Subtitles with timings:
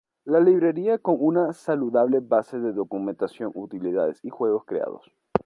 [0.25, 5.05] La librería, con una saludable base de documentación, utilidades y juegos creados.